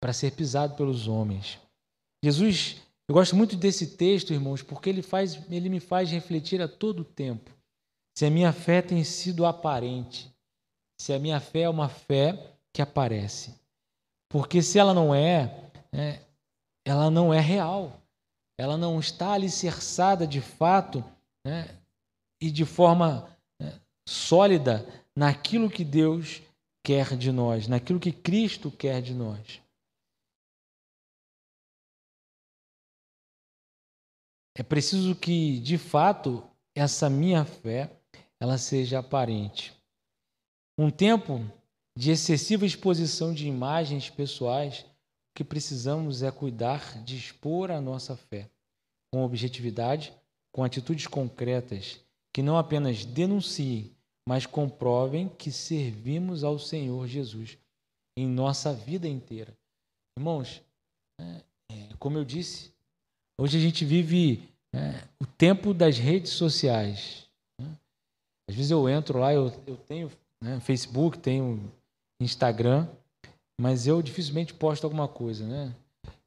[0.03, 1.61] para ser pisado pelos homens.
[2.23, 2.77] Jesus,
[3.09, 7.05] eu gosto muito desse texto, irmãos, porque ele, faz, ele me faz refletir a todo
[7.05, 7.51] tempo.
[8.17, 10.31] Se a minha fé tem sido aparente,
[11.01, 13.55] se a minha fé é uma fé que aparece.
[14.29, 16.21] Porque se ela não é, é
[16.85, 18.01] ela não é real
[18.61, 21.03] ela não está alicerçada de fato
[21.43, 21.67] né,
[22.39, 23.27] e de forma
[23.59, 26.43] né, sólida naquilo que Deus
[26.85, 29.63] quer de nós, naquilo que Cristo quer de nós.
[34.61, 37.91] É preciso que, de fato, essa minha fé
[38.39, 39.73] ela seja aparente.
[40.77, 41.51] Um tempo
[41.97, 48.15] de excessiva exposição de imagens pessoais o que precisamos é cuidar de expor a nossa
[48.15, 48.51] fé
[49.11, 50.13] com objetividade,
[50.53, 51.99] com atitudes concretas
[52.31, 53.97] que não apenas denunciem,
[54.29, 57.57] mas comprovem que servimos ao Senhor Jesus
[58.15, 59.57] em nossa vida inteira.
[60.19, 60.61] Irmãos,
[61.19, 62.75] é, é, como eu disse,
[63.39, 67.27] hoje a gente vive é, o tempo das redes sociais.
[67.61, 67.69] Né?
[68.49, 70.11] Às vezes eu entro lá, eu, eu tenho
[70.43, 71.71] né, Facebook, tenho
[72.21, 72.89] Instagram,
[73.61, 75.75] mas eu dificilmente posto alguma coisa, né?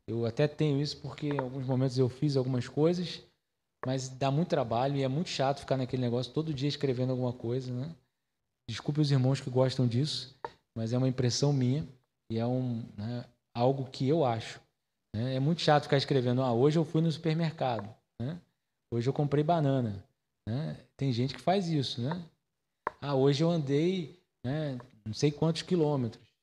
[0.07, 3.23] Eu até tenho isso porque em alguns momentos eu fiz algumas coisas,
[3.85, 7.33] mas dá muito trabalho e é muito chato ficar naquele negócio todo dia escrevendo alguma
[7.33, 7.95] coisa, né?
[8.69, 10.35] Desculpe os irmãos que gostam disso,
[10.77, 11.87] mas é uma impressão minha
[12.31, 13.25] e é um, né,
[13.55, 14.61] algo que eu acho.
[15.15, 15.35] Né?
[15.35, 18.39] É muito chato ficar escrevendo, ah, hoje eu fui no supermercado, né?
[18.91, 20.03] hoje eu comprei banana.
[20.47, 20.77] Né?
[20.97, 22.23] Tem gente que faz isso, né?
[23.01, 26.33] Ah, hoje eu andei né, não sei quantos quilômetros.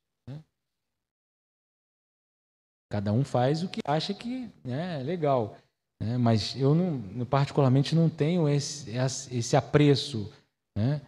[2.90, 5.56] Cada um faz o que acha que né, é legal.
[6.02, 6.18] Né?
[6.18, 8.90] Mas eu, não, particularmente, não tenho esse,
[9.30, 10.30] esse apreço.
[10.76, 11.00] Né?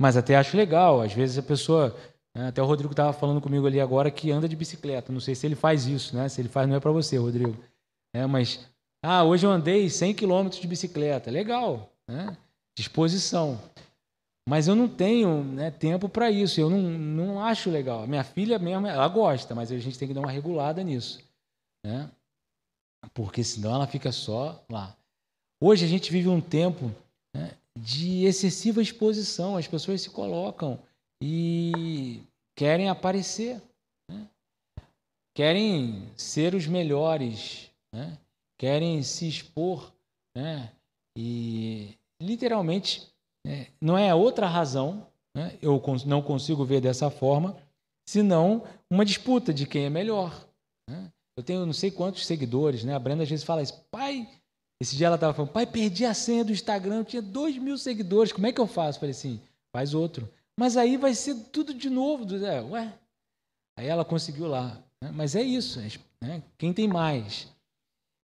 [0.00, 1.00] Mas até acho legal.
[1.00, 1.96] Às vezes a pessoa.
[2.36, 5.12] Né, até o Rodrigo estava falando comigo ali agora que anda de bicicleta.
[5.12, 6.28] Não sei se ele faz isso, né?
[6.28, 7.56] Se ele faz, não é para você, Rodrigo.
[8.14, 8.68] É, mas,
[9.02, 11.30] ah, hoje eu andei 100 quilômetros de bicicleta.
[11.30, 12.36] Legal, né?
[12.76, 13.60] Disposição.
[14.48, 16.60] Mas eu não tenho né, tempo para isso.
[16.60, 18.06] Eu não, não acho legal.
[18.06, 21.20] Minha filha mesmo, ela gosta, mas a gente tem que dar uma regulada nisso
[21.84, 22.10] né?
[23.14, 24.96] porque senão ela fica só lá.
[25.62, 26.90] Hoje a gente vive um tempo
[27.34, 30.78] né, de excessiva exposição, as pessoas se colocam
[31.22, 32.22] e
[32.56, 33.60] querem aparecer,
[34.10, 34.28] né?
[35.34, 38.18] querem ser os melhores, né?
[38.60, 39.90] Querem se expor,
[40.36, 40.70] né?
[41.16, 43.08] e literalmente
[43.42, 45.56] né, não é outra razão, né?
[45.62, 47.56] eu não consigo ver dessa forma,
[48.06, 50.46] senão uma disputa de quem é melhor.
[50.90, 51.10] Né?
[51.38, 52.94] Eu tenho não sei quantos seguidores, né?
[52.94, 54.28] A Brenda às vezes fala isso, pai.
[54.78, 58.30] Esse dia ela estava falando, pai, perdi a senha do Instagram, tinha dois mil seguidores,
[58.30, 58.98] como é que eu faço?
[58.98, 59.40] Eu falei assim,
[59.74, 60.28] faz outro.
[60.58, 62.26] Mas aí vai ser tudo de novo.
[62.44, 62.92] É, ué.
[63.78, 64.84] Aí ela conseguiu lá.
[65.02, 65.10] Né?
[65.14, 65.80] Mas é isso,
[66.20, 66.42] né?
[66.58, 67.48] quem tem mais.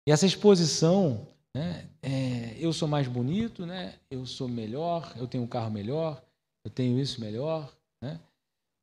[0.06, 1.88] E essa exposição, né?
[2.02, 3.94] É, eu sou mais bonito, né?
[4.10, 6.22] eu sou melhor, eu tenho um carro melhor,
[6.64, 8.20] eu tenho isso melhor, né?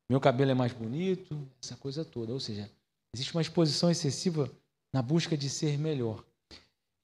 [0.10, 2.34] meu cabelo é mais bonito, essa coisa toda.
[2.34, 2.70] Ou seja,
[3.16, 4.50] Existe uma exposição excessiva
[4.92, 6.24] na busca de ser melhor.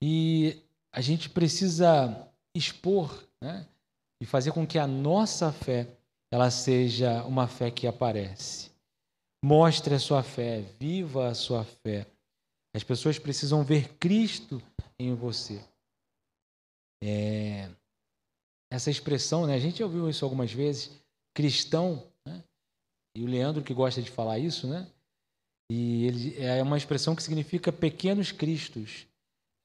[0.02, 0.60] E
[0.92, 3.64] a gente precisa expor né,
[4.20, 5.86] e fazer com que a nossa fé
[6.32, 8.70] ela seja uma fé que aparece.
[9.44, 12.06] Mostre a sua fé, viva a sua fé.
[12.74, 14.62] As pessoas precisam ver Cristo
[14.98, 15.62] em você.
[17.02, 17.68] É...
[18.72, 20.90] Essa expressão, né, a gente já ouviu isso algumas vezes,
[21.34, 22.44] cristão, né?
[23.16, 24.86] e o Leandro que gosta de falar isso, né?
[25.72, 29.06] E ele, é uma expressão que significa pequenos cristos.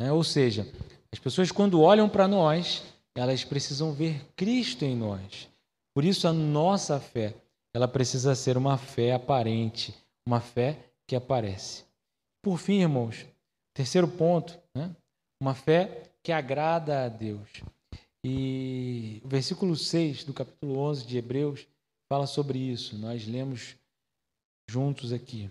[0.02, 0.12] Né?
[0.12, 0.68] Ou seja,
[1.12, 2.84] as pessoas, quando olham para nós,
[3.16, 5.48] elas precisam ver Cristo em nós.
[5.96, 7.34] Por isso, a nossa fé
[7.74, 9.94] ela precisa ser uma fé aparente,
[10.28, 10.78] uma fé
[11.08, 11.85] que aparece.
[12.46, 13.26] Por fim, irmãos,
[13.74, 14.96] terceiro ponto, né?
[15.42, 17.50] uma fé que agrada a Deus.
[18.24, 21.66] E o versículo 6 do capítulo 11 de Hebreus
[22.08, 23.00] fala sobre isso.
[23.00, 23.76] Nós lemos
[24.70, 25.50] juntos aqui.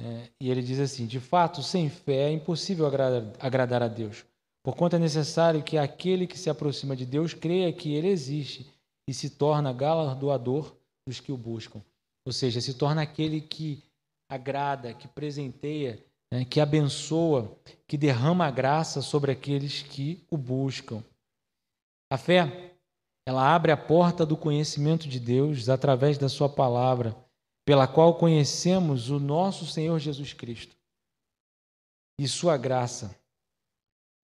[0.00, 4.24] É, e ele diz assim: De fato, sem fé é impossível agradar, agradar a Deus,
[4.64, 8.66] porquanto é necessário que aquele que se aproxima de Deus creia que ele existe
[9.06, 10.74] e se torna galardoador
[11.06, 11.82] dos que o buscam.
[12.26, 13.84] Ou seja, se torna aquele que
[14.26, 16.02] agrada, que presenteia,
[16.34, 17.56] né, que abençoa,
[17.86, 21.00] que derrama graça sobre aqueles que o buscam.
[22.12, 22.74] A fé,
[23.24, 27.16] ela abre a porta do conhecimento de Deus através da sua palavra
[27.64, 30.76] pela qual conhecemos o nosso Senhor Jesus Cristo
[32.18, 33.16] e Sua graça,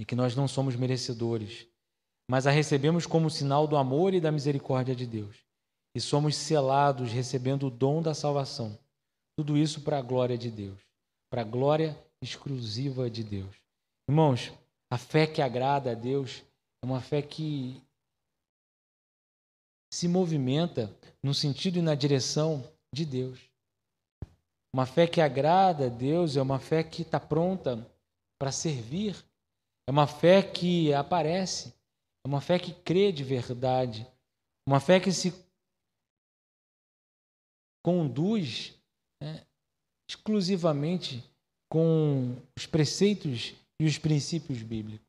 [0.00, 1.68] e que nós não somos merecedores,
[2.28, 5.44] mas a recebemos como sinal do amor e da misericórdia de Deus,
[5.94, 8.76] e somos selados recebendo o dom da salvação.
[9.38, 10.89] Tudo isso para a glória de Deus,
[11.30, 13.56] para a glória exclusiva de Deus.
[14.08, 14.52] Irmãos,
[14.90, 16.42] a fé que agrada a Deus
[16.82, 17.80] é uma fé que
[19.92, 22.62] se movimenta no sentido e na direção
[22.92, 23.40] de Deus.
[24.74, 27.86] Uma fé que agrada a Deus é uma fé que está pronta
[28.38, 29.16] para servir,
[29.88, 31.74] é uma fé que aparece,
[32.24, 34.06] é uma fé que crê de verdade,
[34.66, 35.32] uma fé que se
[37.82, 38.74] conduz
[39.20, 39.44] né,
[40.10, 41.22] exclusivamente
[41.70, 45.06] com os preceitos e os princípios bíblicos.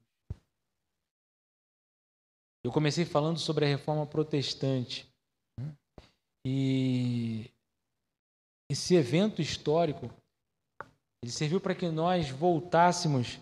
[2.63, 5.11] Eu comecei falando sobre a reforma protestante.
[5.59, 5.75] Né?
[6.45, 7.49] E
[8.71, 10.05] esse evento histórico
[11.23, 13.39] ele serviu para que nós voltássemos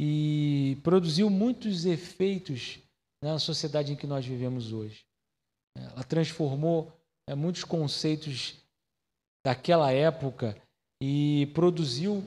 [0.00, 2.80] e produziu muitos efeitos
[3.22, 5.06] na sociedade em que nós vivemos hoje.
[5.76, 6.92] Ela transformou
[7.28, 8.56] é, muitos conceitos
[9.44, 10.60] daquela época
[11.02, 12.24] e produziu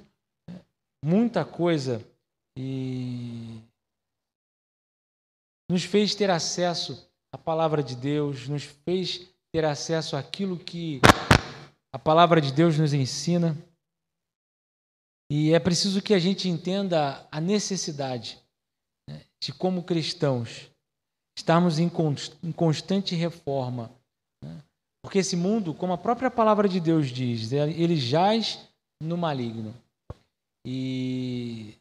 [0.50, 0.60] né,
[1.04, 2.06] muita coisa
[2.58, 3.62] e
[5.70, 11.02] nos fez ter acesso à palavra de Deus, nos fez ter acesso àquilo que
[11.94, 13.58] a palavra de Deus nos ensina.
[15.30, 18.38] E é preciso que a gente entenda a necessidade
[19.10, 20.70] né, de, como cristãos,
[21.38, 21.90] estarmos em
[22.54, 23.90] constante reforma.
[25.02, 25.04] Né?
[25.04, 28.60] Porque esse mundo, como a própria palavra de Deus diz, ele jaz
[29.02, 29.74] no maligno.
[30.66, 31.76] E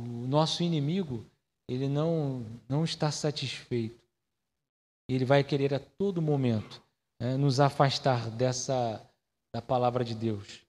[0.00, 1.24] o nosso inimigo,
[1.68, 4.02] ele não, não está satisfeito.
[5.08, 6.82] Ele vai querer a todo momento
[7.20, 9.00] né, nos afastar dessa
[9.54, 10.62] da palavra de Deus.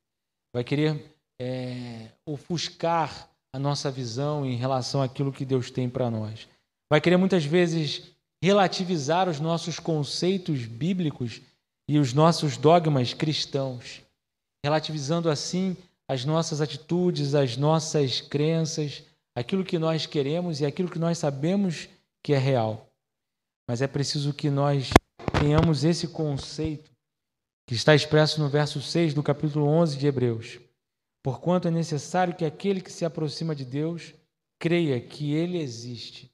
[0.54, 6.48] Vai querer é, ofuscar a nossa visão em relação àquilo que Deus tem para nós.
[6.88, 8.12] Vai querer muitas vezes
[8.44, 11.42] relativizar os nossos conceitos bíblicos
[11.88, 14.02] e os nossos dogmas cristãos,
[14.64, 15.78] relativizando assim
[16.08, 19.04] as nossas atitudes, as nossas crenças,
[19.36, 21.90] aquilo que nós queremos e aquilo que nós sabemos
[22.24, 22.90] que é real.
[23.68, 24.92] Mas é preciso que nós
[25.40, 26.92] tenhamos esse conceito
[27.68, 30.60] que está expresso no verso 6 do capítulo 11 de Hebreus.
[31.24, 34.14] Porquanto é necessário que aquele que se aproxima de Deus
[34.60, 36.32] creia que ele existe.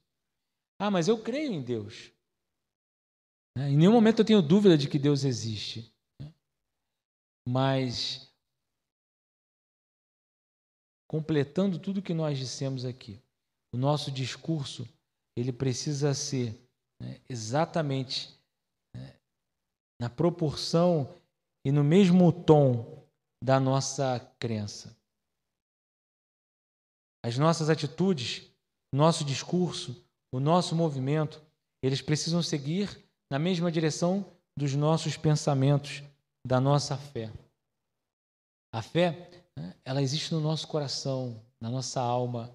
[0.78, 2.12] Ah, mas eu creio em Deus.
[3.56, 3.70] Né?
[3.70, 5.92] Em nenhum momento eu tenho dúvida de que Deus existe.
[6.20, 6.32] Né?
[7.48, 8.32] Mas
[11.08, 13.20] completando tudo que nós dissemos aqui.
[13.74, 14.88] O nosso discurso
[15.36, 16.58] ele precisa ser
[17.00, 18.38] né, exatamente
[18.94, 19.14] né,
[20.00, 21.14] na proporção
[21.66, 23.06] e no mesmo tom
[23.42, 24.96] da nossa crença.
[27.24, 28.50] As nossas atitudes,
[28.92, 31.42] nosso discurso, o nosso movimento,
[31.82, 33.01] eles precisam seguir
[33.32, 36.02] na mesma direção dos nossos pensamentos,
[36.46, 37.32] da nossa fé.
[38.70, 39.74] A fé né?
[39.86, 42.54] ela existe no nosso coração, na nossa alma,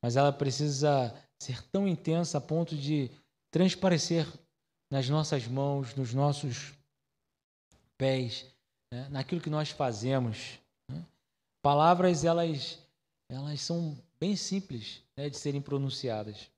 [0.00, 1.12] mas ela precisa
[1.42, 3.10] ser tão intensa a ponto de
[3.50, 4.24] transparecer
[4.92, 6.72] nas nossas mãos, nos nossos
[7.98, 8.46] pés,
[8.92, 9.08] né?
[9.08, 10.60] naquilo que nós fazemos.
[10.88, 11.04] Né?
[11.60, 12.78] Palavras, elas,
[13.28, 16.48] elas são bem simples né, de serem pronunciadas,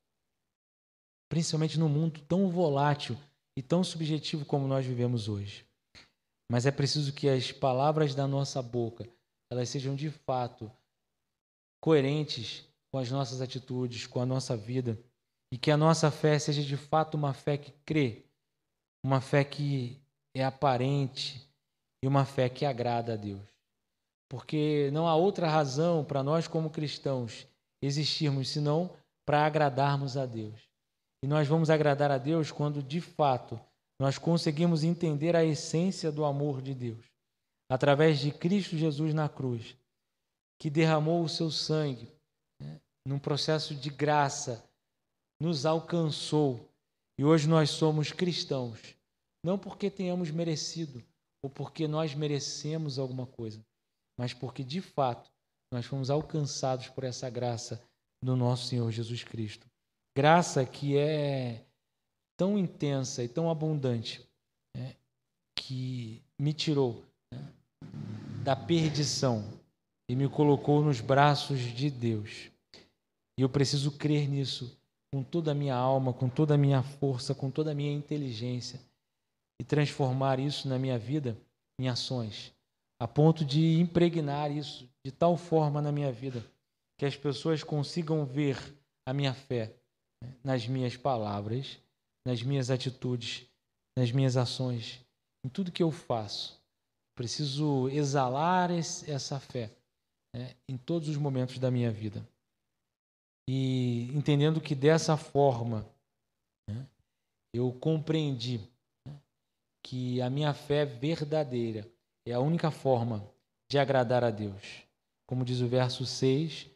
[1.31, 3.19] principalmente no mundo tão volátil
[3.57, 5.67] e tão subjetivo como nós vivemos hoje.
[6.51, 9.09] Mas é preciso que as palavras da nossa boca
[9.51, 10.71] elas sejam de fato
[11.81, 14.99] coerentes com as nossas atitudes, com a nossa vida,
[15.53, 18.25] e que a nossa fé seja de fato uma fé que crê,
[19.05, 20.01] uma fé que
[20.35, 21.49] é aparente
[22.03, 23.47] e uma fé que agrada a Deus.
[24.29, 27.47] Porque não há outra razão para nós, como cristãos,
[27.83, 30.61] existirmos senão para agradarmos a Deus.
[31.25, 33.59] E nós vamos agradar a Deus quando, de fato,
[33.99, 37.03] nós conseguimos entender a essência do amor de Deus
[37.67, 39.75] através de Cristo Jesus na cruz,
[40.61, 42.13] que derramou o seu sangue
[42.61, 44.69] né, num processo de graça,
[45.41, 46.69] nos alcançou
[47.19, 48.95] e hoje nós somos cristãos,
[49.43, 51.03] não porque tenhamos merecido
[51.43, 53.65] ou porque nós merecemos alguma coisa,
[54.19, 55.33] mas porque de fato
[55.73, 57.83] nós fomos alcançados por essa graça
[58.23, 59.67] do nosso Senhor Jesus Cristo.
[60.17, 61.65] Graça que é
[62.37, 64.25] tão intensa e tão abundante
[64.77, 64.95] né,
[65.57, 67.05] que me tirou
[68.45, 69.45] da perdição
[70.09, 72.51] e me colocou nos braços de Deus.
[73.37, 74.79] E eu preciso crer nisso
[75.13, 78.81] com toda a minha alma, com toda a minha força, com toda a minha inteligência
[79.61, 81.37] e transformar isso na minha vida
[81.81, 82.53] em ações,
[83.01, 86.45] a ponto de impregnar isso de tal forma na minha vida
[86.97, 88.57] que as pessoas consigam ver
[89.07, 89.84] a minha fé né,
[90.43, 91.79] nas minhas palavras,
[92.27, 93.47] nas minhas atitudes,
[93.97, 95.01] nas minhas ações,
[95.45, 96.61] em tudo que eu faço.
[97.15, 99.71] Preciso exalar esse, essa fé
[100.35, 102.27] né, em todos os momentos da minha vida.
[103.49, 105.87] E entendendo que dessa forma
[106.69, 106.87] né,
[107.55, 108.59] eu compreendi
[109.07, 109.15] né,
[109.83, 111.89] que a minha fé verdadeira
[112.27, 113.25] é a única forma
[113.71, 114.83] de agradar a Deus.
[115.27, 116.71] Como diz o verso 6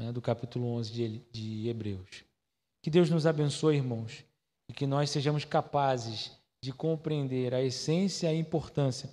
[0.00, 2.24] né, do capítulo 11 de, de Hebreus.
[2.82, 4.24] Que Deus nos abençoe, irmãos,
[4.70, 6.32] e que nós sejamos capazes
[6.64, 9.10] de compreender a essência e a importância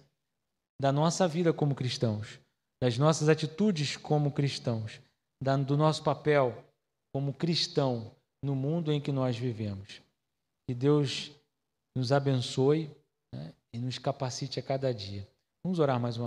[0.82, 2.40] da nossa vida como cristãos,
[2.82, 5.02] das nossas atitudes como cristãos,
[5.66, 6.64] do nosso papel
[7.14, 8.12] como cristão
[8.44, 10.02] no mundo em que nós vivemos.
[10.70, 11.32] Que Deus
[11.98, 12.92] nos abençoe
[13.34, 15.28] né, e nos capacite a cada dia.
[15.64, 16.16] Vamos orar mais uma